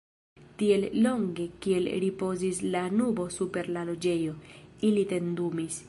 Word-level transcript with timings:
Tiel 0.61 0.85
longe 1.05 1.45
kiel 1.65 1.89
ripozis 2.05 2.63
la 2.77 2.83
nubo 2.97 3.29
super 3.39 3.71
la 3.77 3.85
Loĝejo, 3.91 4.37
ili 4.91 5.07
tendumis. 5.15 5.79